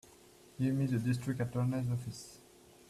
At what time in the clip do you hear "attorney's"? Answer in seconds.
1.39-1.87